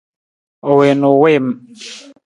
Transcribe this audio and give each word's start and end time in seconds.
U 0.69 0.71
wii 0.77 0.93
na 0.99 1.07
u 1.13 1.15
wiim. 1.21 1.45